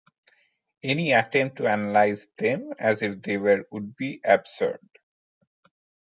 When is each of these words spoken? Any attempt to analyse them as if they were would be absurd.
Any 0.81 1.11
attempt 1.11 1.57
to 1.57 1.71
analyse 1.71 2.25
them 2.35 2.71
as 2.79 3.03
if 3.03 3.21
they 3.21 3.37
were 3.37 3.67
would 3.69 3.95
be 3.95 4.19
absurd. 4.25 4.79